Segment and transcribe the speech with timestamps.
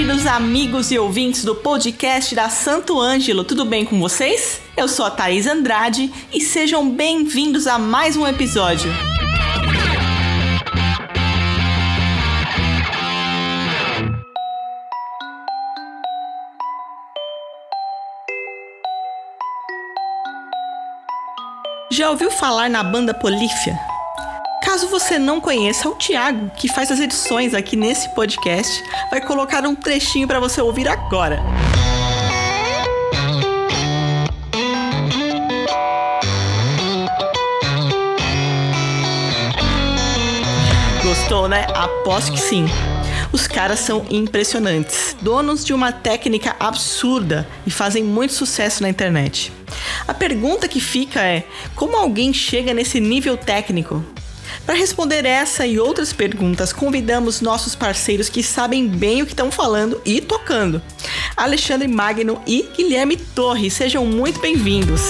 [0.00, 4.58] queridos amigos e ouvintes do podcast da Santo Ângelo, tudo bem com vocês?
[4.74, 8.90] Eu sou a Thaís Andrade e sejam bem-vindos a mais um episódio.
[21.92, 23.78] Já ouviu falar na banda Polífia?
[24.62, 29.66] Caso você não conheça, o Thiago, que faz as edições aqui nesse podcast, vai colocar
[29.66, 31.42] um trechinho para você ouvir agora.
[41.02, 41.66] Gostou, né?
[41.74, 42.66] Aposto que sim.
[43.32, 49.52] Os caras são impressionantes, donos de uma técnica absurda e fazem muito sucesso na internet.
[50.06, 54.04] A pergunta que fica é: como alguém chega nesse nível técnico?
[54.66, 59.50] Para responder essa e outras perguntas, convidamos nossos parceiros que sabem bem o que estão
[59.50, 60.80] falando e tocando.
[61.36, 65.00] Alexandre Magno e Guilherme Torres, sejam muito bem-vindos.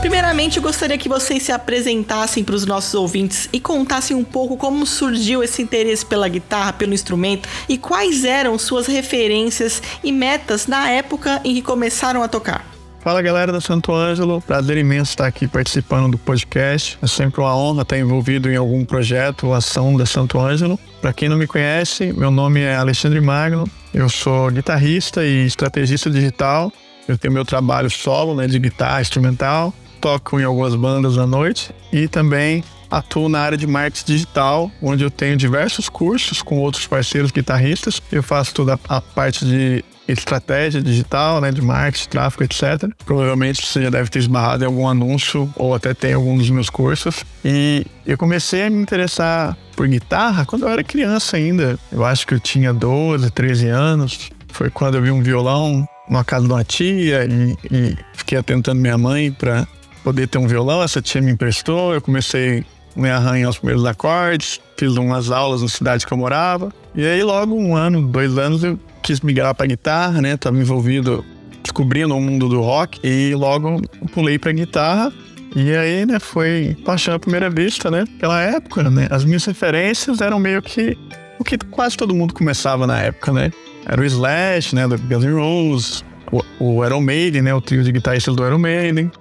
[0.00, 4.56] Primeiramente, eu gostaria que vocês se apresentassem para os nossos ouvintes e contassem um pouco
[4.56, 10.66] como surgiu esse interesse pela guitarra, pelo instrumento e quais eram suas referências e metas
[10.66, 12.73] na época em que começaram a tocar.
[13.04, 16.98] Fala galera da Santo Ângelo, prazer imenso estar aqui participando do podcast.
[17.02, 20.80] É sempre uma honra estar envolvido em algum projeto ou ação da Santo Ângelo.
[21.02, 26.10] Para quem não me conhece, meu nome é Alexandre Magno, eu sou guitarrista e estrategista
[26.10, 26.72] digital.
[27.06, 31.74] Eu tenho meu trabalho solo né, de guitarra instrumental toco em algumas bandas à noite
[31.90, 36.86] e também atuo na área de marketing digital, onde eu tenho diversos cursos com outros
[36.86, 38.02] parceiros guitarristas.
[38.12, 42.90] Eu faço toda a parte de estratégia digital, né, de marketing, tráfego, etc.
[43.04, 46.68] Provavelmente você já deve ter esbarrado em algum anúncio ou até tem algum dos meus
[46.68, 47.24] cursos.
[47.44, 51.78] E eu comecei a me interessar por guitarra quando eu era criança ainda.
[51.90, 54.30] Eu acho que eu tinha 12, 13 anos.
[54.48, 58.80] Foi quando eu vi um violão numa casa de uma tia e, e fiquei atentando
[58.80, 59.66] minha mãe para
[60.02, 62.62] poder ter um violão, essa tia me emprestou, eu comecei
[62.94, 66.72] me arranhar os primeiros acordes, fiz umas aulas na cidade que eu morava.
[66.94, 70.36] E aí, logo um ano, dois anos, eu quis migrar para guitarra, né?
[70.36, 71.24] Tava envolvido,
[71.62, 72.98] descobrindo o mundo do rock.
[73.04, 73.80] E logo
[74.12, 75.12] pulei para guitarra.
[75.54, 78.04] E aí, né, foi paixão à primeira vista, né?
[78.18, 79.06] Pela época, né?
[79.10, 80.98] As minhas referências eram meio que
[81.38, 83.52] o que quase todo mundo começava na época, né?
[83.86, 87.84] Era o Slash, né, do Guns N' Roses, o, o Iron Maiden, né, o trio
[87.84, 89.12] de guitarristas do Iron Maiden,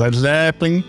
[0.00, 0.84] Led Zeppelin,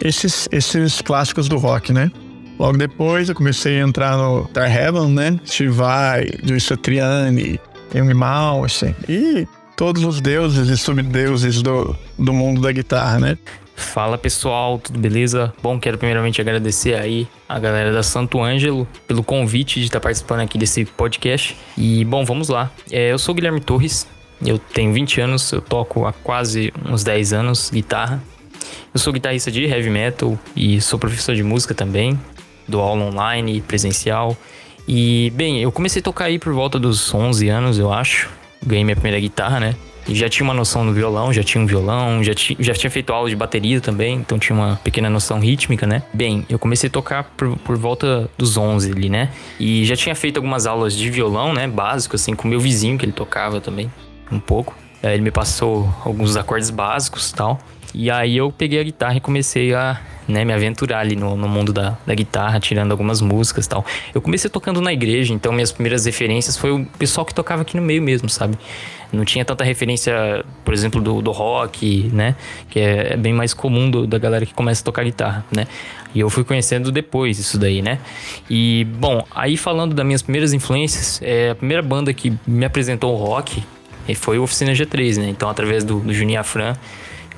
[0.00, 2.10] esses, esses clássicos do rock, né?
[2.58, 5.38] Logo depois eu comecei a entrar no Tar Heaven, né?
[5.44, 7.60] Steve Vai, Joe Satriani,
[7.94, 13.38] Amy Mouse e todos os deuses e subdeuses do, do mundo da guitarra, né?
[13.76, 15.52] Fala pessoal, tudo beleza?
[15.62, 20.40] Bom, quero primeiramente agradecer aí a galera da Santo Ângelo pelo convite de estar participando
[20.40, 21.54] aqui desse podcast.
[21.76, 22.70] E bom, vamos lá.
[22.90, 24.08] É, eu sou o Guilherme Torres,
[24.44, 28.22] eu tenho 20 anos, eu toco há quase uns 10 anos guitarra.
[28.94, 32.18] Eu sou guitarrista de heavy metal e sou professor de música também,
[32.66, 34.34] dou aula online, presencial.
[34.86, 38.30] E, bem, eu comecei a tocar aí por volta dos 11 anos, eu acho.
[38.64, 39.74] Ganhei minha primeira guitarra, né?
[40.08, 42.90] E já tinha uma noção no violão, já tinha um violão, já, ti, já tinha
[42.90, 46.04] feito aula de bateria também, então tinha uma pequena noção rítmica, né?
[46.14, 49.30] Bem, eu comecei a tocar por, por volta dos 11 ali, né?
[49.58, 51.66] E já tinha feito algumas aulas de violão, né?
[51.66, 53.90] Básico, assim, com meu vizinho, que ele tocava também,
[54.30, 54.76] um pouco.
[55.02, 57.58] Ele me passou alguns acordes básicos tal.
[57.94, 61.48] E aí eu peguei a guitarra e comecei a né, me aventurar ali no, no
[61.48, 63.84] mundo da, da, guitarra, tirando algumas músicas tal.
[64.14, 67.76] Eu comecei tocando na igreja, então minhas primeiras referências foi o pessoal que tocava aqui
[67.76, 68.58] no meio mesmo, sabe?
[69.12, 72.34] Não tinha tanta referência, por exemplo, do, do rock, né?
[72.68, 75.66] Que é, é bem mais comum do, da galera que começa a tocar guitarra, né?
[76.14, 77.98] E eu fui conhecendo depois isso daí, né?
[78.50, 83.14] E, bom, aí falando das minhas primeiras influências, é, a primeira banda que me apresentou
[83.14, 83.62] o rock
[84.14, 85.28] foi o Oficina G3, né?
[85.28, 86.76] Então, através do, do Juninho Afran,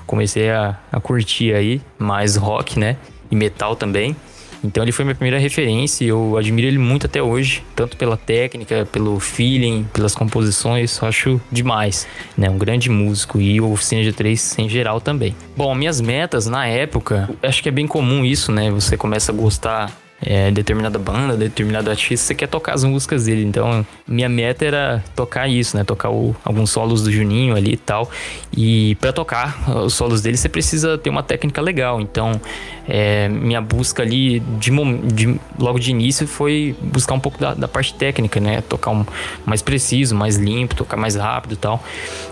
[0.09, 2.97] comecei a, a curtir aí mais rock, né?
[3.31, 4.17] E metal também.
[4.65, 8.17] Então ele foi minha primeira referência e eu admiro ele muito até hoje, tanto pela
[8.17, 12.51] técnica, pelo feeling, pelas composições, acho demais, né?
[12.51, 15.37] Um grande músico e o Oficina G3 em geral também.
[15.57, 18.69] Bom, minhas metas na época, acho que é bem comum isso, né?
[18.71, 23.45] Você começa a gostar é, determinada banda, determinado artista, você quer tocar as músicas dele.
[23.45, 25.85] Então, minha meta era tocar isso, né?
[25.85, 28.11] Tocar o, alguns solos do Juninho ali e tal.
[28.57, 32.01] E para tocar os solos dele, você precisa ter uma técnica legal.
[32.01, 32.41] Então,
[32.89, 34.73] é, minha busca ali, de,
[35.13, 38.61] de, logo de início, foi buscar um pouco da, da parte técnica, né?
[38.63, 39.05] Tocar um,
[39.47, 41.83] mais preciso, mais limpo, tocar mais rápido e tal.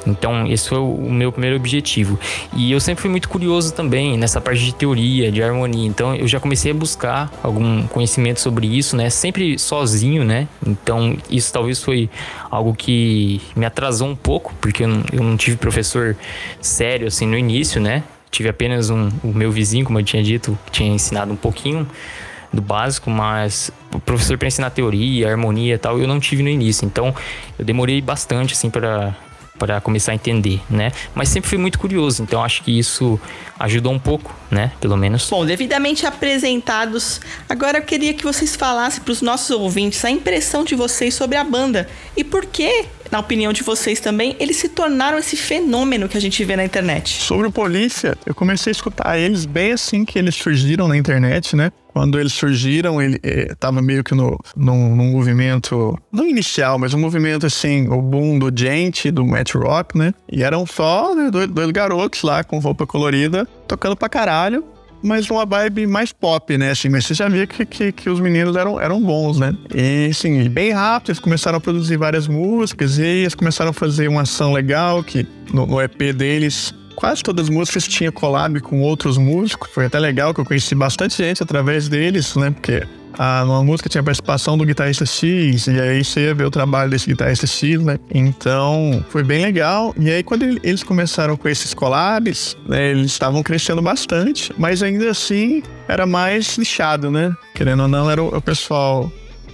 [0.06, 2.18] Então, esse foi o, meu primeiro objetivo.
[2.52, 5.86] E eu sempre fui muito curioso também nessa parte de teoria, de harmonia.
[5.86, 9.10] Então, eu já comecei a buscar algum conhecimento sobre isso, né?
[9.10, 10.48] Sempre sozinho, né?
[10.66, 12.08] Então isso talvez foi
[12.50, 16.16] algo que me atrasou um pouco, porque eu não, eu não tive professor
[16.60, 18.02] sério assim no início, né?
[18.30, 21.86] Tive apenas um, o meu vizinho, como eu tinha dito, que tinha ensinado um pouquinho
[22.52, 26.48] do básico, mas o professor para ensinar teoria, harmonia e tal, eu não tive no
[26.48, 26.84] início.
[26.84, 27.14] Então,
[27.58, 29.14] eu demorei bastante assim para
[29.58, 30.92] para começar a entender, né?
[31.14, 33.20] Mas sempre fui muito curioso, então acho que isso
[33.58, 34.72] ajudou um pouco, né?
[34.80, 35.28] Pelo menos.
[35.30, 40.64] Bom, devidamente apresentados, agora eu queria que vocês falassem para os nossos ouvintes a impressão
[40.64, 44.68] de vocês sobre a banda e por que, na opinião de vocês também, eles se
[44.68, 47.22] tornaram esse fenômeno que a gente vê na internet.
[47.22, 51.56] Sobre o Polícia, eu comecei a escutar eles bem assim que eles surgiram na internet,
[51.56, 51.70] né?
[51.96, 56.92] quando eles surgiram, ele estava eh, meio que no, num, num, movimento, não inicial, mas
[56.92, 60.12] um movimento assim, o boom do gente, do Matt Rock, né?
[60.30, 64.62] E eram só né, dois, dois garotos lá com roupa colorida, tocando pra caralho
[65.02, 66.70] mas uma vibe mais pop, né?
[66.70, 69.54] Assim, mas você já via que, que, que, os meninos eram, eram bons, né?
[69.74, 74.08] E, assim, bem rápido, eles começaram a produzir várias músicas e eles começaram a fazer
[74.08, 78.80] uma ação legal que no, no EP deles quase todas as músicas tinha collab com
[78.80, 79.70] outros músicos.
[79.70, 82.50] Foi até legal que eu conheci bastante gente através deles, né?
[82.50, 82.82] Porque
[83.18, 86.90] a, numa música tinha participação do guitarrista X, e aí você ia ver o trabalho
[86.90, 87.98] desse guitarrista X, né?
[88.12, 89.94] Então, foi bem legal.
[89.98, 95.10] E aí, quando eles começaram com esses collabs, né, eles estavam crescendo bastante, mas ainda
[95.10, 97.34] assim era mais lixado, né?
[97.54, 99.10] Querendo ou não, era o, o pessoal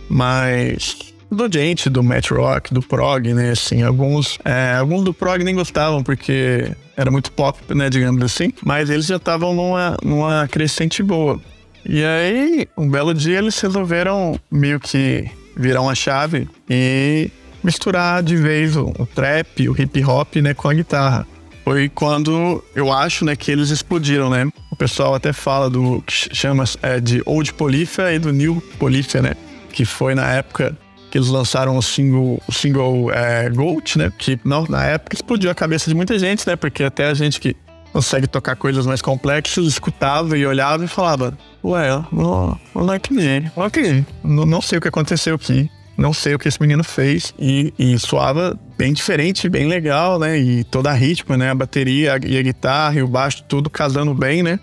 [0.09, 3.50] mais do gente, do Matt Rock, do prog, né?
[3.50, 7.88] Assim, alguns, é, alguns do prog nem gostavam porque era muito pop, né?
[7.88, 8.53] Digamos assim.
[8.64, 11.41] Mas eles já estavam numa, numa crescente boa.
[11.84, 17.31] E aí, um belo dia, eles resolveram meio que virar uma chave e
[17.62, 21.26] misturar de vez o, o trap, o hip hop, né, com a guitarra.
[21.64, 24.49] Foi quando eu acho, né, que eles explodiram, né?
[24.70, 29.23] O pessoal até fala do que chama é, de Old Polífia e do New Polífia,
[29.23, 29.35] né?
[29.73, 30.76] Que foi na época
[31.08, 34.12] que eles lançaram o single, o single é, Gold, né?
[34.19, 36.56] Que não, na época explodiu a cabeça de muita gente, né?
[36.56, 37.55] Porque até a gente que
[37.93, 43.50] consegue tocar coisas mais complexas escutava e olhava e falava: Ué, não, não que nem,
[43.55, 45.70] ok, não, não sei o que aconteceu aqui.
[45.97, 50.38] Não sei o que esse menino fez e, e soava bem diferente, bem legal, né?
[50.38, 51.50] E toda a ritmo, né?
[51.50, 54.59] A bateria e a guitarra e o baixo, tudo casando bem, né?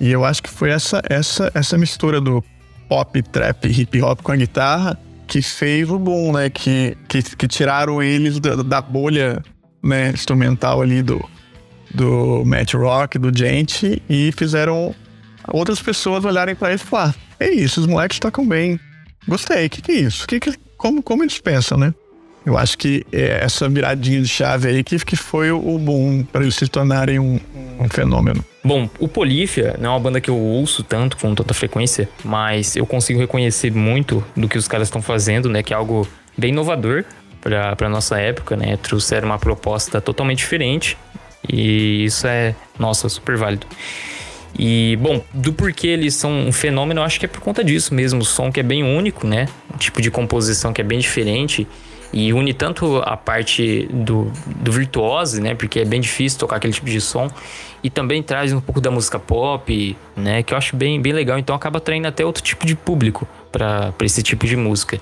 [0.00, 2.42] E eu acho que foi essa, essa, essa mistura do
[2.88, 6.50] pop, trap, hip hop com a guitarra que fez o boom, né?
[6.50, 9.42] Que, que, que tiraram eles da, da, bolha
[9.82, 11.24] né, instrumental ali do,
[11.94, 14.94] do Matt Rock, do Gente, e fizeram
[15.48, 18.78] outras pessoas olharem para eles e falar: é isso, os moleques tocam bem.
[19.26, 20.26] Gostei, o que, que é isso?
[20.26, 21.94] Que que, como, como eles pensam, né?
[22.44, 26.42] Eu acho que é essa viradinha de chave aí que, que foi o boom para
[26.42, 27.38] eles se tornarem um,
[27.78, 28.44] um fenômeno.
[28.64, 32.74] Bom, o Polífia não é uma banda que eu ouço tanto, com tanta frequência, mas
[32.74, 35.62] eu consigo reconhecer muito do que os caras estão fazendo, né?
[35.62, 36.06] Que é algo
[36.36, 37.04] bem inovador
[37.40, 38.76] para nossa época, né?
[38.76, 40.96] Trouxeram uma proposta totalmente diferente
[41.48, 43.66] e isso é, nossa, super válido.
[44.58, 47.94] E, bom, do porquê eles são um fenômeno, eu acho que é por conta disso
[47.94, 48.20] mesmo.
[48.20, 49.48] O som que é bem único, né?
[49.72, 51.66] Um tipo de composição que é bem diferente
[52.12, 55.54] e une tanto a parte do, do virtuose, né?
[55.54, 57.30] Porque é bem difícil tocar aquele tipo de som.
[57.82, 60.42] E também traz um pouco da música pop, né?
[60.42, 61.38] Que eu acho bem, bem legal.
[61.38, 65.00] Então acaba atraindo até outro tipo de público para esse tipo de música.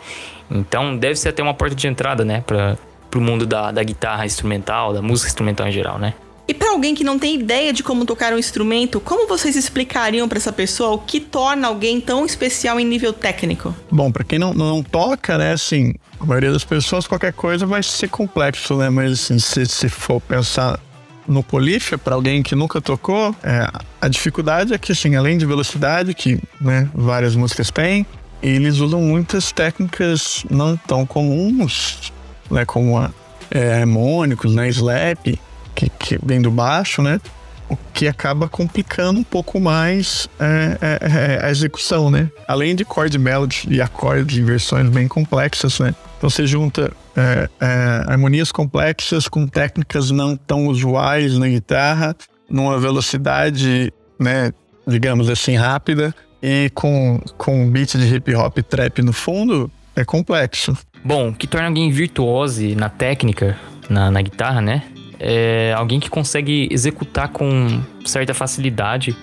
[0.49, 2.42] Então deve ser até uma porta de entrada, né?
[2.47, 2.78] Para
[3.16, 6.14] o mundo da, da guitarra instrumental, da música instrumental em geral, né?
[6.50, 10.28] E para alguém que não tem ideia de como tocar um instrumento, como vocês explicariam
[10.28, 13.73] para essa pessoa o que torna alguém tão especial em nível técnico?
[13.88, 17.85] Bom, para quem não, não toca, né, assim, a maioria das pessoas, qualquer coisa vai
[17.85, 18.90] ser complexo, né?
[18.90, 20.80] Mas assim, se, se for pensar
[21.25, 25.47] no Polífia, para alguém que nunca tocou, é, a dificuldade é que, assim, além de
[25.47, 28.04] velocidade, que né, várias músicas têm,
[28.42, 32.12] eles usam muitas técnicas não tão comuns,
[32.50, 33.09] né, como a,
[33.52, 35.38] é, harmônicos, né, slap,
[35.74, 37.20] que, que vem do baixo, né?
[37.68, 40.98] O que acaba complicando um pouco mais é, é,
[41.42, 42.28] é, a execução, né?
[42.48, 45.94] Além de chord melody e acordes em versões bem complexas, né?
[46.18, 52.16] Então você junta é, é, harmonias complexas com técnicas não tão usuais na guitarra,
[52.48, 54.52] numa velocidade, né,
[54.86, 60.04] digamos assim, rápida, e com, com um beat de hip hop trap no fundo, é
[60.04, 60.76] complexo.
[61.04, 63.56] Bom, o que torna alguém virtuose na técnica,
[63.88, 64.82] na, na guitarra, né?
[65.20, 69.14] É alguém que consegue executar com certa facilidade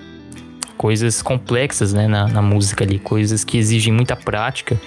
[0.77, 4.79] coisas complexas né, na, na música ali, coisas que exigem muita prática.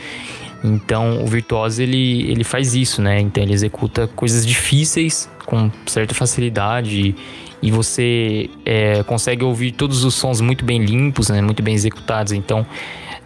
[0.62, 3.18] Então o virtuoso ele, ele faz isso, né?
[3.18, 7.14] Então ele executa coisas difíceis com certa facilidade
[7.62, 11.40] e você é, consegue ouvir todos os sons muito bem limpos, né?
[11.42, 12.32] Muito bem executados.
[12.32, 12.64] Então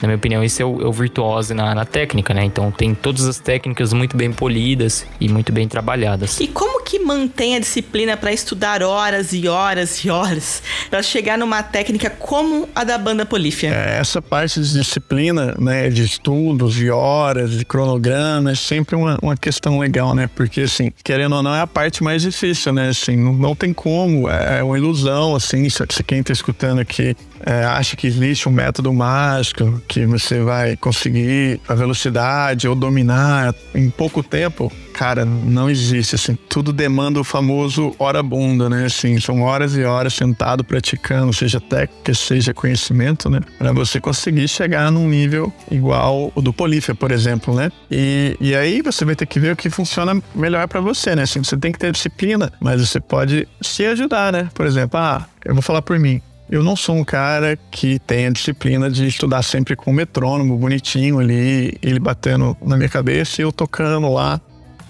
[0.01, 2.45] Na minha opinião, isso é o, é o virtuose na, na técnica, né?
[2.45, 6.41] Então tem todas as técnicas muito bem polidas e muito bem trabalhadas.
[6.41, 11.39] E como que mantém a disciplina para estudar horas e horas e horas para chegar
[11.39, 13.71] numa técnica como a da banda Polífia?
[13.71, 19.19] É, essa parte de disciplina, né, de estudos, de horas, de cronograma, é sempre uma,
[19.23, 20.29] uma questão legal, né?
[20.35, 22.89] Porque, assim, querendo ou não, é a parte mais difícil, né?
[22.89, 27.17] Assim, não, não tem como, é uma ilusão, assim, se, se quem está escutando aqui
[27.45, 33.55] é, acha que existe um método mágico, que você vai conseguir a velocidade ou dominar
[33.75, 39.19] em pouco tempo, cara, não existe, assim, tudo demanda o famoso hora bunda, né, assim,
[39.19, 44.93] são horas e horas sentado praticando, seja técnica, seja conhecimento, né, para você conseguir chegar
[44.93, 49.27] num nível igual o do Polífia, por exemplo, né, e, e aí você vai ter
[49.27, 52.53] que ver o que funciona melhor para você, né, assim, você tem que ter disciplina,
[52.61, 56.63] mas você pode se ajudar, né, por exemplo, ah, eu vou falar por mim, eu
[56.63, 61.19] não sou um cara que tem a disciplina de estudar sempre com o metrônomo bonitinho
[61.19, 64.41] ali, ele batendo na minha cabeça e eu tocando lá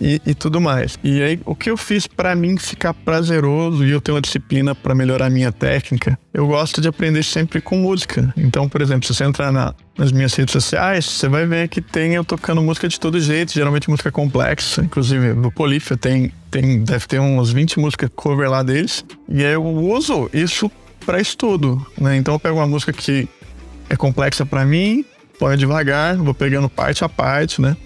[0.00, 0.98] e, e tudo mais.
[1.02, 4.74] E aí, o que eu fiz para mim ficar prazeroso e eu ter uma disciplina
[4.74, 8.32] para melhorar a minha técnica, eu gosto de aprender sempre com música.
[8.36, 11.80] Então, por exemplo, se você entrar na, nas minhas redes sociais, você vai ver que
[11.80, 14.82] tem eu tocando música de todo jeito, geralmente música complexa.
[14.82, 19.04] Inclusive, no Polífia tem, tem, deve ter uns 20 músicas cover lá deles.
[19.28, 20.70] E aí eu uso isso
[21.04, 22.16] para estudo, né?
[22.16, 23.28] Então eu pego uma música que
[23.88, 25.04] é complexa para mim,
[25.38, 27.76] ponho devagar, vou pegando parte a parte, né?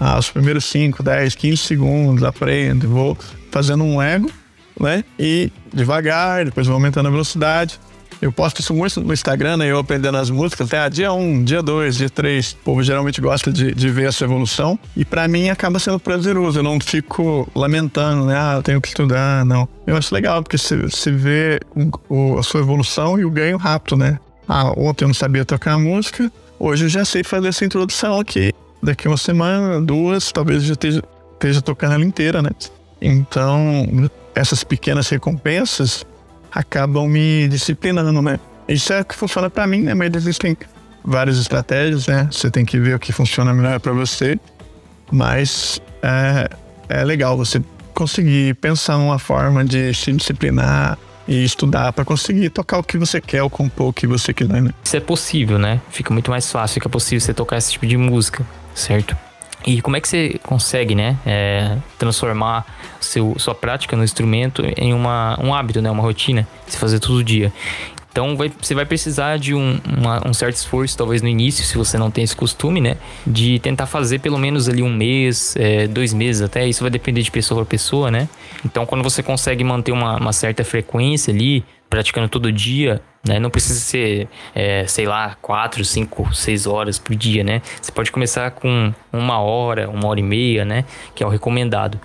[0.00, 3.18] Ah, os primeiros 5, 10, 15 segundos, aprendo, vou
[3.50, 4.30] fazendo um ego,
[4.78, 5.02] né?
[5.18, 7.80] E devagar, depois vou aumentando a velocidade.
[8.22, 9.66] Eu posto isso muito no Instagram, né?
[9.66, 12.52] Eu aprendendo as músicas, até ah, dia 1, um, dia 2, dia 3.
[12.52, 14.78] O povo geralmente gosta de, de ver essa evolução.
[14.96, 16.60] E para mim acaba sendo prazeroso.
[16.60, 18.36] Eu não fico lamentando, né?
[18.36, 19.68] Ah, eu tenho que estudar, não.
[19.84, 21.60] Eu acho legal, porque você vê
[22.08, 24.20] o, a sua evolução e o ganho rápido, né?
[24.48, 28.52] Ah, ontem eu não sabia tocar música, hoje eu já sei fazer essa introdução aqui.
[28.82, 31.02] Daqui uma semana, duas, talvez já esteja,
[31.34, 32.50] esteja tocando ela inteira, né?
[33.00, 36.04] Então, essas pequenas recompensas
[36.52, 38.38] acabam me disciplinando, né?
[38.68, 39.94] Isso é o que funciona para mim, né?
[39.94, 40.56] Mas existem
[41.04, 42.28] várias estratégias, né?
[42.30, 44.38] Você tem que ver o que funciona melhor para você.
[45.10, 46.48] Mas é,
[46.88, 47.62] é legal você
[47.94, 53.20] conseguir pensar uma forma de se disciplinar e estudar para conseguir tocar o que você
[53.20, 54.70] quer ou compor o que você quiser, né?
[54.84, 55.80] Isso é possível, né?
[55.90, 58.46] Fica muito mais fácil, fica possível você tocar esse tipo de música,
[58.78, 59.16] certo?
[59.66, 62.64] E como é que você consegue, né, é, transformar
[63.00, 67.22] seu, sua prática no instrumento em uma, um hábito, né, uma rotina, se fazer todo
[67.24, 67.52] dia?
[68.10, 71.76] Então vai, você vai precisar de um, uma, um, certo esforço, talvez no início, se
[71.76, 72.96] você não tem esse costume, né?
[73.24, 76.66] De tentar fazer pelo menos ali um mês, é, dois meses até.
[76.66, 78.28] Isso vai depender de pessoa para pessoa, né?
[78.64, 83.38] Então quando você consegue manter uma, uma certa frequência ali, praticando todo dia, né?
[83.38, 87.60] Não precisa ser, é, sei lá, quatro, cinco, seis horas por dia, né?
[87.80, 90.84] Você pode começar com uma hora, uma hora e meia, né?
[91.14, 92.00] Que é o recomendado.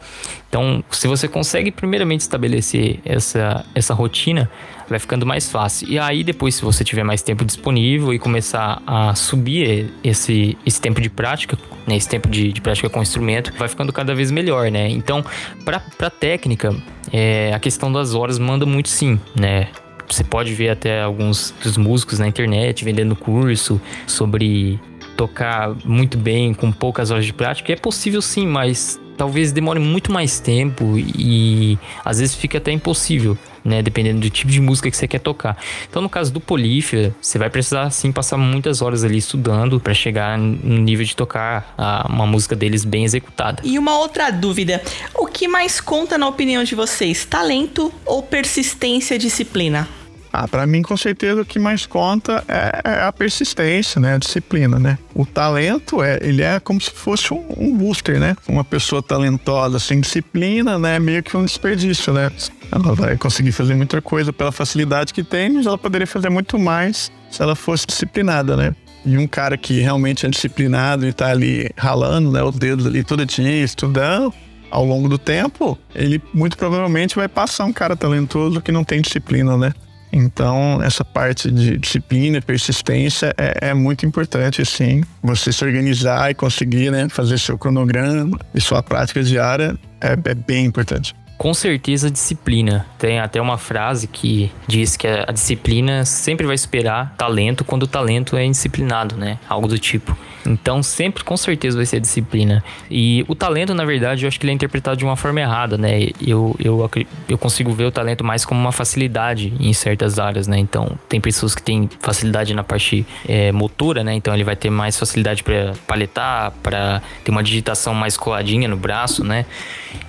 [0.50, 4.50] Então, se você consegue primeiramente estabelecer essa, essa rotina,
[4.88, 5.88] vai ficando mais fácil.
[5.90, 10.80] E aí, depois, se você tiver mais tempo disponível e começar a subir esse, esse
[10.80, 11.96] tempo de prática, né?
[11.96, 14.90] Esse tempo de, de prática com o instrumento, vai ficando cada vez melhor, né?
[14.90, 15.24] Então,
[15.66, 16.76] para técnica,
[17.12, 19.70] é, a questão das horas manda muito sim, né?
[20.10, 24.80] Você pode ver até alguns dos músicos na internet vendendo curso sobre
[25.16, 27.72] tocar muito bem com poucas horas de prática.
[27.72, 33.38] É possível sim, mas talvez demore muito mais tempo e às vezes fica até impossível,
[33.64, 33.82] né?
[33.82, 35.58] Dependendo do tipo de música que você quer tocar.
[35.90, 39.94] Então, no caso do Polífia, você vai precisar sim passar muitas horas ali estudando para
[39.94, 43.62] chegar no nível de tocar a, uma música deles bem executada.
[43.64, 44.82] E uma outra dúvida:
[45.16, 47.26] o que mais conta na opinião de vocês?
[47.26, 49.88] Talento ou persistência e disciplina?
[50.36, 54.16] Ah, para mim, com certeza, o que mais conta é, é, a persistência, né?
[54.16, 54.98] A disciplina, né?
[55.14, 58.36] O talento, é, ele é como se fosse um, um booster, né?
[58.48, 60.98] Uma pessoa talentosa sem disciplina, né?
[60.98, 62.32] Meio que um desperdício, né?
[62.74, 66.58] Ela vai conseguir fazer muita coisa pela facilidade que tem, mas ela poderia fazer muito
[66.58, 68.76] mais se ela fosse disciplinada, né?
[69.06, 72.42] E um cara que realmente é disciplinado e tá ali ralando, né?
[72.42, 74.34] Os dedos ali todo dia, estudando,
[74.72, 79.02] ao longo do tempo, ele muito provavelmente vai passar um cara talentoso que não tem
[79.02, 79.72] disciplina, né?
[80.12, 85.04] Então, essa parte de disciplina persistência é, é, muito importante, sim.
[85.24, 90.36] Você se organizar e conseguir né, fazer seu cronograma e sua prática diária é, é
[90.36, 91.16] bem importante.
[91.38, 92.86] Com certeza disciplina.
[92.98, 97.88] Tem até uma frase que diz que a disciplina sempre vai esperar talento quando o
[97.88, 99.38] talento é indisciplinado, né?
[99.50, 100.18] Algo do tipo.
[100.46, 102.64] Então, sempre com certeza vai ser disciplina.
[102.90, 105.78] E o talento, na verdade, eu acho que ele é interpretado de uma forma errada,
[105.78, 106.10] né?
[106.26, 106.90] Eu, eu,
[107.30, 110.58] eu consigo ver o talento mais como uma facilidade em certas áreas, né?
[110.58, 114.14] Então, tem pessoas que têm facilidade na parte é, motora, né?
[114.14, 118.78] Então, ele vai ter mais facilidade para paletar, para ter uma digitação mais coladinha no
[118.78, 119.46] braço, né?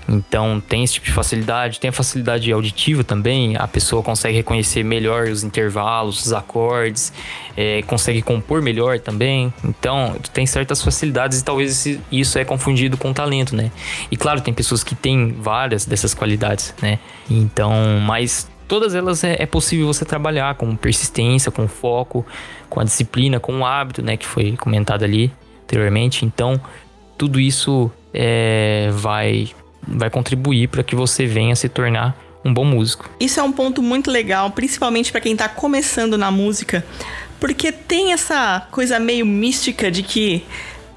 [0.09, 4.83] Então tem esse tipo de facilidade, tem a facilidade auditiva também, a pessoa consegue reconhecer
[4.83, 7.13] melhor os intervalos, os acordes,
[7.57, 9.53] é, consegue compor melhor também.
[9.65, 13.71] Então tem certas facilidades e talvez isso é confundido com talento, né?
[14.11, 16.99] E claro, tem pessoas que têm várias dessas qualidades, né?
[17.31, 17.73] Então,
[18.05, 22.27] mas todas elas é, é possível você trabalhar com persistência, com foco,
[22.69, 24.17] com a disciplina, com o hábito, né?
[24.17, 26.27] Que foi comentado ali anteriormente.
[26.27, 26.61] Então
[27.17, 29.51] tudo isso é, vai
[29.87, 33.09] vai contribuir para que você venha se tornar um bom músico.
[33.19, 36.85] Isso é um ponto muito legal, principalmente para quem está começando na música,
[37.41, 40.45] porque tem essa coisa meio mística de que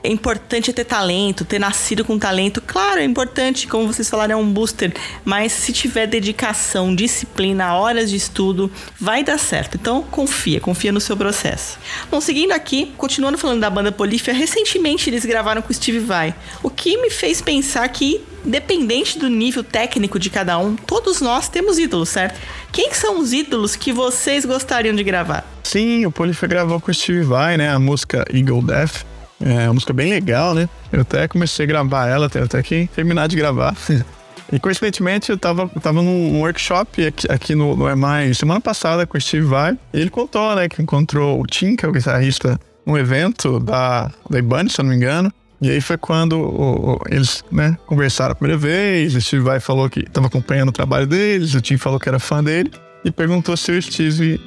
[0.03, 2.61] é importante ter talento, ter nascido com talento.
[2.61, 4.93] Claro, é importante, como vocês falaram, é um booster,
[5.25, 9.75] mas se tiver dedicação, disciplina, horas de estudo, vai dar certo.
[9.75, 11.77] Então, confia, confia no seu processo.
[12.09, 16.33] Bom, seguindo aqui, continuando falando da banda Polífia, recentemente eles gravaram com o Steve Vai,
[16.63, 21.49] o que me fez pensar que Independente do nível técnico de cada um, todos nós
[21.49, 22.39] temos ídolos, certo?
[22.71, 25.45] Quem são os ídolos que vocês gostariam de gravar?
[25.63, 27.69] Sim, o Polifia gravou com o Steve Vai, né?
[27.69, 29.16] A música Eagle Death.
[29.39, 30.67] É uma música bem legal, né?
[30.91, 33.75] Eu até comecei a gravar ela, tenho até que terminar de gravar.
[34.49, 39.05] E coincidentemente eu tava, eu tava num workshop aqui, aqui no, no EMAI semana passada
[39.05, 39.77] com o Steve Vai.
[39.93, 44.09] E ele contou, né, que encontrou o Tim, que é o guitarrista, num evento da,
[44.29, 45.33] da Ibanez, se eu não me engano.
[45.59, 49.59] E aí foi quando o, o, eles né, conversaram a primeira vez, o Steve Vai
[49.59, 52.71] falou que estava acompanhando o trabalho deles, o Tim falou que era fã dele
[53.03, 54.39] e perguntou se o Steve é,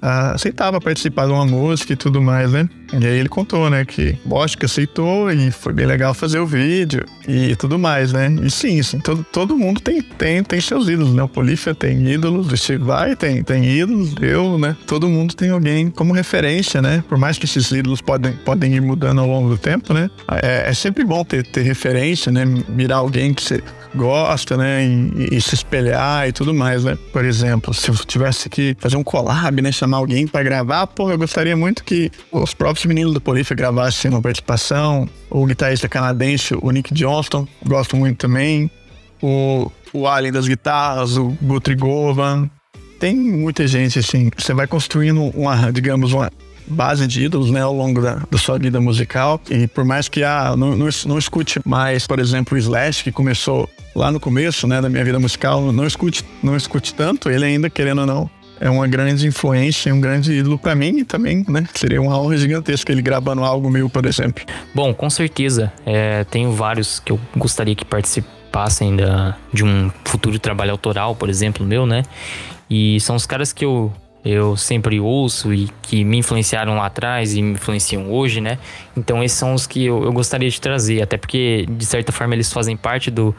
[0.00, 2.68] aceitava participar de uma música e tudo mais, né?
[2.92, 6.46] E aí ele contou, né, que lógico que aceitou e foi bem legal fazer o
[6.46, 8.34] vídeo e tudo mais, né?
[8.42, 11.22] E sim, sim todo, todo mundo tem, tem, tem seus ídolos, né?
[11.22, 14.76] O Polífia tem ídolos, o Steve Vai tem, tem ídolos, eu, né?
[14.86, 17.02] Todo mundo tem alguém como referência, né?
[17.08, 20.08] Por mais que esses ídolos podem, podem ir mudando ao longo do tempo, né?
[20.42, 22.44] É, é sempre bom ter, ter referência, né?
[22.68, 23.62] Mirar alguém que você
[23.94, 24.84] gosta, né?
[24.84, 26.96] E, e, se espelhar e tudo mais, né?
[27.12, 29.02] Por exemplo, se eu tivesse que fazer um
[29.46, 29.72] collab, né?
[29.72, 34.10] Chamar alguém para gravar, pô, eu gostaria muito que os próprios meninos do Polífia gravassem
[34.10, 35.08] uma participação.
[35.30, 38.70] O guitarrista canadense, o Nick Johnston, gosto muito também.
[39.22, 42.50] O, o Alien das guitarras, o Guthrie Govan.
[42.98, 44.30] Tem muita gente, assim.
[44.36, 46.30] Você vai construindo uma, digamos, uma
[46.66, 49.40] base de ídolos, né, ao longo da, da sua vida musical.
[49.50, 53.12] E por mais que ah, não, não, não escute mais, por exemplo, o Slash, que
[53.12, 57.44] começou lá no começo, né, da minha vida musical, não escute, não escute tanto, ele
[57.44, 58.30] ainda, querendo ou não,
[58.60, 61.66] é uma grande influência, um grande ídolo para mim e também, né?
[61.74, 64.44] Seria uma honra gigantesca ele gravando algo meu, por exemplo.
[64.74, 65.72] Bom, com certeza.
[65.84, 71.28] É, tenho vários que eu gostaria que participassem da, de um futuro trabalho autoral, por
[71.28, 72.02] exemplo, meu, né?
[72.68, 73.92] E são os caras que eu
[74.26, 78.58] eu sempre ouço e que me influenciaram lá atrás e me influenciam hoje, né?
[78.96, 82.34] Então esses são os que eu, eu gostaria de trazer, até porque de certa forma
[82.34, 83.32] eles fazem parte do,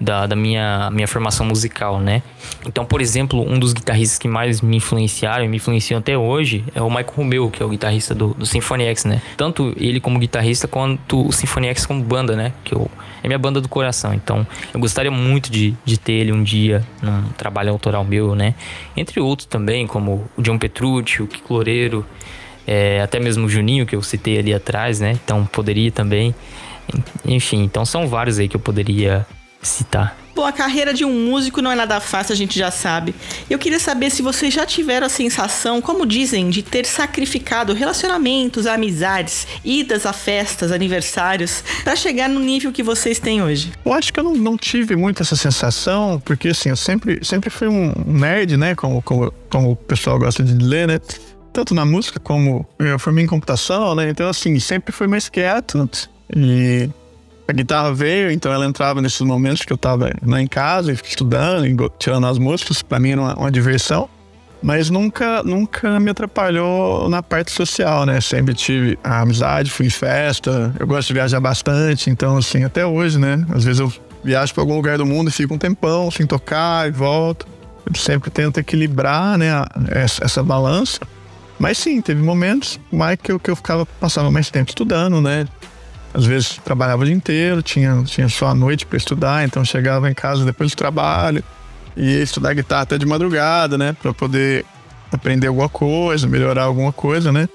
[0.00, 2.22] da, da, minha, minha formação musical, né?
[2.66, 6.64] Então, por exemplo, um dos guitarristas que mais me influenciaram e me influenciam até hoje
[6.74, 9.22] é o Michael Romeo, que é o guitarrista do, do Symphony X, né?
[9.36, 12.52] Tanto ele como guitarrista, quanto o Symphony X como banda, né?
[12.64, 12.90] Que eu,
[13.22, 14.12] é minha banda do coração.
[14.12, 18.54] Então, eu gostaria muito de, de ter ele um dia num trabalho autoral meu, né?
[18.96, 22.04] Entre outros também, como o John Petrucci, o Kiko Loureiro,
[22.66, 25.12] é, até mesmo o Juninho, que eu citei ali atrás, né?
[25.24, 26.34] Então, poderia também.
[27.24, 29.26] Enfim, então são vários aí que eu poderia
[29.62, 30.16] citar.
[30.34, 33.14] Bom, a carreira de um músico não é nada fácil, a gente já sabe.
[33.50, 38.66] Eu queria saber se vocês já tiveram a sensação, como dizem, de ter sacrificado relacionamentos,
[38.66, 43.72] amizades, idas a festas, aniversários, para chegar no nível que vocês têm hoje.
[43.84, 47.50] Eu acho que eu não, não, tive muito essa sensação, porque assim, eu sempre, sempre
[47.50, 48.74] fui um nerd, né?
[48.74, 50.98] Como, como, como o pessoal gosta de ler, né?
[51.52, 54.08] Tanto na música como eu formei em computação, né?
[54.08, 55.88] Então, assim, sempre fui mais quieto.
[56.34, 56.88] E
[57.52, 61.92] a guitarra veio, então ela entrava nesses momentos que eu tava lá em casa, estudando,
[61.98, 64.08] tirando as músicas, para mim era uma, uma, diversão.
[64.62, 68.20] Mas nunca, nunca me atrapalhou na parte social, né?
[68.20, 72.86] Sempre tive a amizade, fui em festa, eu gosto de viajar bastante, então assim, até
[72.86, 73.44] hoje, né?
[73.50, 73.92] Às vezes eu
[74.24, 77.46] viajo para algum lugar do mundo e fico um tempão sem tocar e volto.
[77.84, 79.48] Eu sempre tento equilibrar, né,
[79.90, 81.00] essa, essa balança.
[81.58, 85.44] Mas sim, teve momentos mais que eu, que eu ficava, passava mais tempo estudando, né?
[86.14, 90.10] Às vezes trabalhava o dia inteiro, tinha, tinha só a noite para estudar, então chegava
[90.10, 91.42] em casa depois do trabalho
[91.96, 94.64] e ia estudar guitarra até de madrugada, né, para poder
[95.10, 97.48] aprender alguma coisa, melhorar alguma coisa, né?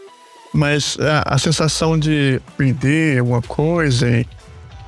[0.53, 4.25] Mas a, a sensação de perder alguma coisa e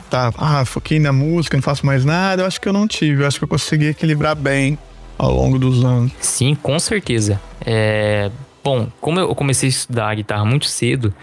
[0.09, 3.23] tá, ah, foquei na música, não faço mais nada, eu acho que eu não tive,
[3.23, 4.77] eu acho que eu consegui equilibrar bem
[5.17, 6.11] ao longo dos anos.
[6.19, 7.39] Sim, com certeza.
[7.65, 8.31] É,
[8.63, 11.13] Bom, como eu comecei a estudar a guitarra muito cedo,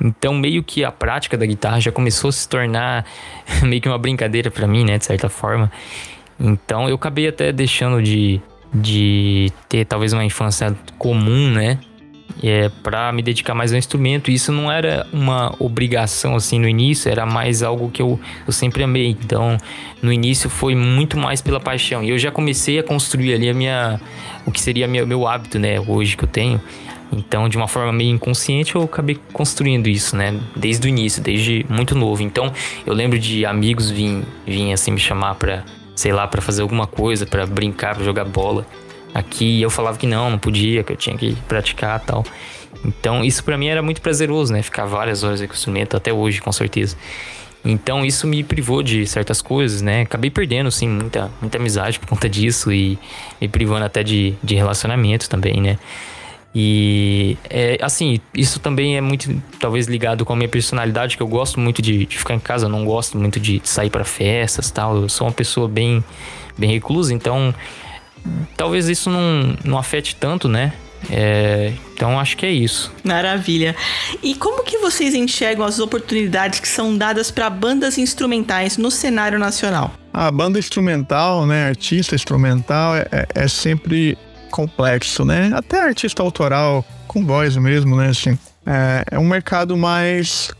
[0.00, 3.06] então meio que a prática da guitarra já começou a se tornar
[3.62, 5.70] meio que uma brincadeira para mim, né, de certa forma.
[6.38, 8.40] Então eu acabei até deixando de,
[8.74, 11.78] de ter talvez uma infância comum, né,
[12.42, 14.30] é, para me dedicar mais ao instrumento.
[14.30, 18.82] Isso não era uma obrigação assim no início, era mais algo que eu, eu sempre
[18.82, 19.08] amei.
[19.08, 19.56] Então,
[20.02, 22.02] no início foi muito mais pela paixão.
[22.02, 24.00] E eu já comecei a construir ali a minha
[24.46, 26.60] o que seria meu, meu hábito, né, hoje que eu tenho.
[27.12, 30.38] Então, de uma forma meio inconsciente, eu acabei construindo isso, né?
[30.54, 32.22] Desde o início, desde muito novo.
[32.22, 32.52] Então,
[32.86, 35.64] eu lembro de amigos virem, virem assim me chamar para,
[35.96, 38.64] sei lá, para fazer alguma coisa, para brincar, para jogar bola
[39.14, 42.24] aqui eu falava que não, não podia, que eu tinha que praticar tal.
[42.84, 44.62] Então isso para mim era muito prazeroso, né?
[44.62, 46.96] Ficar várias horas com o instrumento, até hoje, com certeza.
[47.64, 50.02] Então isso me privou de certas coisas, né?
[50.02, 52.98] Acabei perdendo, sim, muita, muita amizade por conta disso e
[53.40, 55.78] me privando até de, de relacionamento também, né?
[56.54, 61.28] E é, assim, isso também é muito talvez ligado com a minha personalidade, que eu
[61.28, 64.96] gosto muito de, de ficar em casa, não gosto muito de sair para festas tal.
[64.96, 66.02] Eu sou uma pessoa bem,
[66.58, 67.54] bem reclusa, então
[68.56, 70.72] talvez isso não, não afete tanto, né?
[71.08, 72.92] É, então acho que é isso.
[73.02, 73.74] Maravilha.
[74.22, 79.38] E como que vocês enxergam as oportunidades que são dadas para bandas instrumentais no cenário
[79.38, 79.92] nacional?
[80.12, 84.18] A banda instrumental, né, artista instrumental é, é, é sempre
[84.50, 85.50] complexo, né?
[85.54, 88.08] Até artista autoral com voz mesmo, né?
[88.08, 90.50] Assim, é, é um mercado mais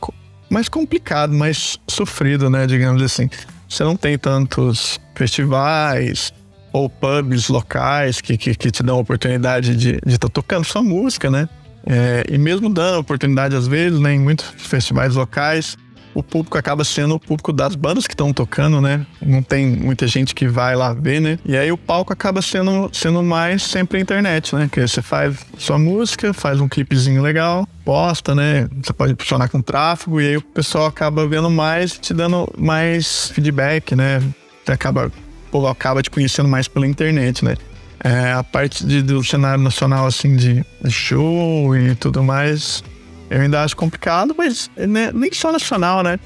[0.49, 2.67] mais complicado, mais sofrido, né?
[2.67, 3.29] Digamos assim.
[3.69, 6.33] Você não tem tantos festivais,
[6.73, 10.83] ou pubs locais que, que, que te dão a oportunidade de estar tá tocando sua
[10.83, 11.49] música, né?
[11.87, 15.79] É, e mesmo dando oportunidade às vezes, né, em muitos festivais locais,
[16.15, 19.07] o público acaba sendo o público das bandas que estão tocando, né?
[19.25, 21.39] Não tem muita gente que vai lá ver, né?
[21.45, 24.69] E aí o palco acaba sendo, sendo mais sempre a internet, né?
[24.71, 28.69] Que você faz sua música, faz um clipezinho legal, posta, né?
[28.83, 33.31] Você pode funcionar com tráfego e aí o pessoal acaba vendo mais, te dando mais
[33.33, 34.21] feedback, né?
[34.65, 35.13] Você acaba
[35.51, 37.57] povo acaba te conhecendo mais pela internet, né?
[38.03, 42.83] É, a parte de, do cenário nacional, assim, de show e tudo mais,
[43.29, 46.19] eu ainda acho complicado, mas né, nem só nacional, né?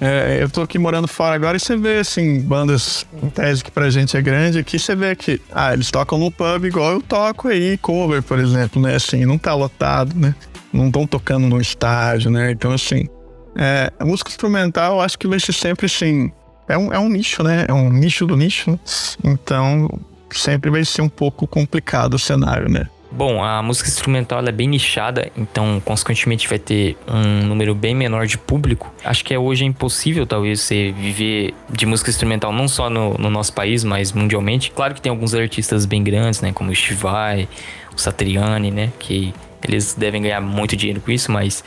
[0.00, 3.70] É, eu tô aqui morando fora agora e você vê, assim, bandas em tese que
[3.70, 7.02] pra gente é grande, aqui você vê que, ah, eles tocam no pub igual eu
[7.02, 8.94] toco aí, cover, por exemplo, né?
[8.94, 10.34] Assim, não tá lotado, né?
[10.72, 12.50] Não estão tocando no estádio, né?
[12.50, 13.06] Então, assim,
[13.54, 16.32] é, música instrumental eu acho que vai ser sempre, assim,
[16.70, 17.66] é um, é um nicho, né?
[17.68, 18.78] É um nicho do nicho.
[19.22, 19.88] Então,
[20.30, 22.86] sempre vai ser um pouco complicado o cenário, né?
[23.12, 28.24] Bom, a música instrumental é bem nichada, então consequentemente vai ter um número bem menor
[28.24, 28.92] de público.
[29.04, 33.14] Acho que é hoje é impossível talvez você viver de música instrumental não só no,
[33.14, 34.70] no nosso país, mas mundialmente.
[34.70, 37.48] Claro que tem alguns artistas bem grandes, né, como o Steve Vai,
[37.92, 39.34] o Satriani, né, que
[39.66, 41.64] eles devem ganhar muito dinheiro com isso, mas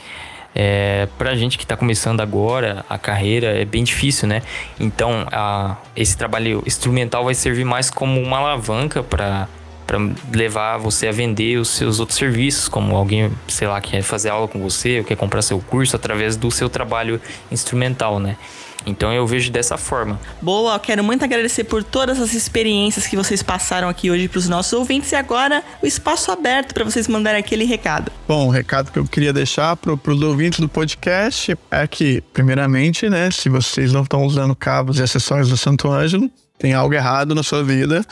[0.54, 4.42] é, pra gente que está começando agora a carreira é bem difícil, né?
[4.78, 9.48] Então, a, esse trabalho instrumental vai servir mais como uma alavanca para
[9.86, 9.98] para
[10.32, 14.48] levar você a vender os seus outros serviços, como alguém, sei lá, quer fazer aula
[14.48, 17.20] com você, ou quer comprar seu curso através do seu trabalho
[17.52, 18.38] instrumental, né?
[18.86, 20.20] Então eu vejo dessa forma.
[20.40, 24.48] Boa, quero muito agradecer por todas as experiências que vocês passaram aqui hoje para os
[24.48, 28.12] nossos ouvintes e agora o espaço aberto para vocês mandarem aquele recado.
[28.28, 33.08] Bom, o recado que eu queria deixar para os ouvintes do podcast é que, primeiramente,
[33.08, 37.34] né, se vocês não estão usando cabos e acessórios do Santo Ângelo, tem algo errado
[37.34, 38.04] na sua vida.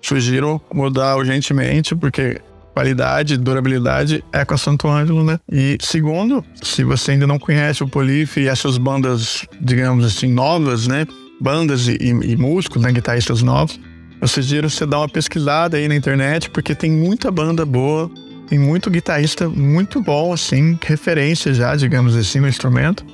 [0.00, 2.40] Sugiro mudar urgentemente, porque
[2.76, 5.40] qualidade, durabilidade é com a Santo Ângelo, né?
[5.50, 10.86] E segundo, se você ainda não conhece o Polif e essas bandas, digamos assim, novas,
[10.86, 11.06] né?
[11.40, 12.92] Bandas e, e, e músicos, né?
[12.92, 13.80] Guitarristas novos,
[14.20, 18.10] eu sugiro você dar uma pesquisada aí na internet, porque tem muita banda boa,
[18.46, 23.06] tem muito guitarrista muito bom, assim, referência já, digamos assim, no instrumento.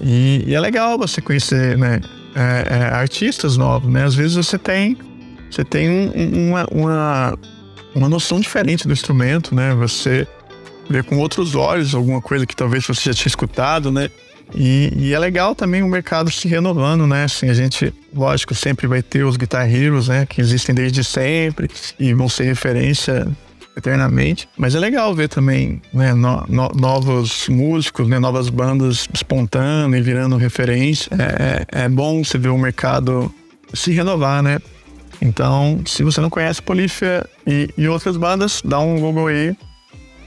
[0.00, 2.00] E, e é legal você conhecer, né?
[2.36, 4.04] É, é, artistas novos, né?
[4.04, 4.96] Às vezes você tem,
[5.50, 7.38] você tem um, uma, uma
[7.94, 9.74] uma noção diferente do instrumento, né?
[9.74, 10.26] Você
[10.88, 14.10] vê com outros olhos alguma coisa que talvez você já tinha escutado, né?
[14.54, 17.24] E, e, é legal também o mercado se renovando, né?
[17.24, 20.26] Assim, a gente, lógico, sempre vai ter os Guitar Heroes, né?
[20.26, 23.26] Que existem desde sempre e vão ser referência
[23.76, 24.48] eternamente.
[24.56, 30.04] Mas é legal ver também né, no, no, novos músicos, né, novas bandas espontâneas e
[30.04, 31.10] virando referência.
[31.18, 33.32] É, é, é bom você ver o mercado
[33.72, 34.58] se renovar, né?
[35.20, 39.56] Então, se você não conhece Polífia e, e outras bandas, dá um Google aí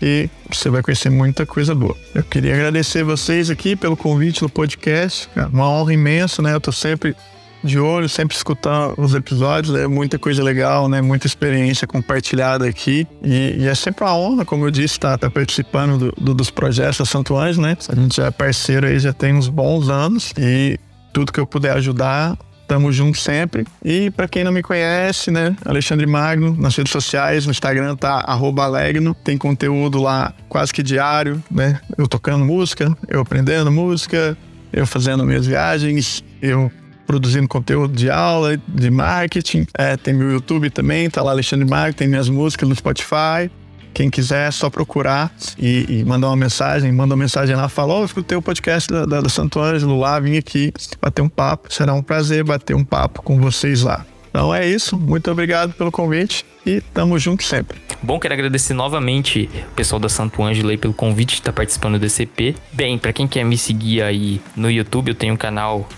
[0.02, 1.96] e você vai conhecer muita coisa boa.
[2.14, 5.30] Eu queria agradecer vocês aqui pelo convite no podcast.
[5.52, 6.54] Uma honra imensa, né?
[6.54, 7.16] Eu tô sempre
[7.64, 11.02] de olho, sempre escutando os episódios, é muita coisa legal, né?
[11.02, 13.08] Muita experiência compartilhada aqui.
[13.24, 16.34] E, e é sempre uma honra, como eu disse, estar tá, tá participando do, do,
[16.36, 17.76] dos projetos da Santo Anjo, né?
[17.90, 20.32] A gente já é parceiro aí, já tem uns bons anos.
[20.38, 20.80] E
[21.12, 23.66] tudo que eu puder ajudar, Tamo junto sempre.
[23.84, 28.26] E para quem não me conhece, né, Alexandre Magno, nas redes sociais, no Instagram tá
[28.28, 31.80] @alegno, tem conteúdo lá quase que diário, né?
[31.98, 34.38] Eu tocando música, eu aprendendo música,
[34.74, 36.70] eu fazendo minhas viagens, eu
[37.06, 39.66] produzindo conteúdo de aula, de marketing.
[39.74, 43.50] É, tem meu YouTube também, tá lá Alexandre Magno, tem minhas músicas no Spotify.
[43.98, 47.96] Quem quiser é só procurar e, e, mandar uma mensagem, manda uma mensagem lá, fala,
[47.96, 51.24] ó, oh, eu escutei o podcast da, da, da Santo Ângelo lá, vim aqui bater
[51.24, 51.74] um papo.
[51.74, 54.06] Será um prazer bater um papo com vocês lá.
[54.30, 57.82] Então é isso, muito obrigado pelo convite e tamo junto sempre.
[58.04, 61.98] Bom, quero agradecer novamente o pessoal da Santo Ângelo aí pelo convite de estar participando
[61.98, 62.56] desse EP.
[62.72, 65.90] Bem, para quem quer me seguir aí no YouTube, eu tenho um canal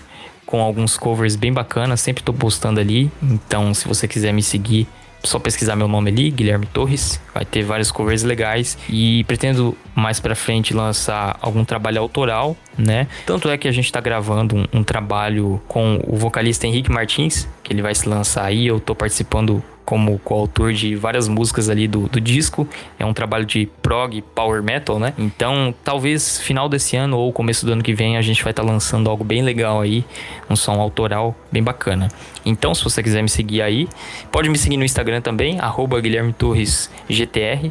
[0.46, 3.12] com alguns covers bem bacanas, sempre tô postando ali.
[3.22, 4.88] Então, se você quiser me seguir,
[5.22, 8.78] só pesquisar meu nome ali, Guilherme Torres, vai ter vários covers legais.
[8.88, 13.06] E pretendo mais para frente lançar algum trabalho autoral, né?
[13.26, 17.48] Tanto é que a gente tá gravando um, um, trabalho com o vocalista Henrique Martins,
[17.62, 21.88] que ele vai se lançar aí, eu tô participando como coautor de várias músicas ali
[21.88, 22.68] do, do disco.
[22.98, 25.12] É um trabalho de prog power metal, né?
[25.18, 28.64] Então, talvez final desse ano ou começo do ano que vem a gente vai estar
[28.64, 30.04] tá lançando algo bem legal aí,
[30.48, 32.08] um som autoral bem bacana.
[32.44, 33.88] Então, se você quiser me seguir aí,
[34.30, 37.70] pode me seguir no Instagram também, arroba Guilherme Torres GTR.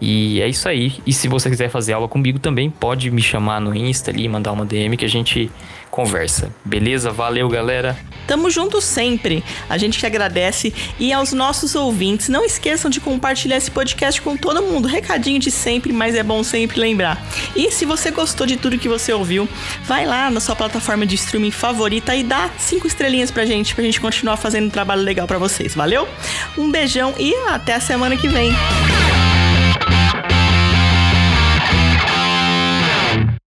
[0.00, 0.94] E é isso aí.
[1.06, 4.52] E se você quiser fazer aula comigo também, pode me chamar no Insta ali, mandar
[4.52, 5.50] uma DM que a gente
[5.90, 6.50] conversa.
[6.64, 7.10] Beleza?
[7.10, 7.98] Valeu, galera.
[8.26, 9.42] Tamo junto sempre.
[9.68, 14.36] A gente que agradece e aos nossos ouvintes, não esqueçam de compartilhar esse podcast com
[14.36, 14.86] todo mundo.
[14.86, 17.20] Recadinho de sempre, mas é bom sempre lembrar.
[17.56, 19.48] E se você gostou de tudo que você ouviu,
[19.84, 23.84] vai lá na sua plataforma de streaming favorita e dá cinco estrelinhas pra gente, pra
[23.84, 25.74] gente continuar fazendo um trabalho legal para vocês.
[25.74, 26.08] Valeu?
[26.56, 28.52] Um beijão e até a semana que vem.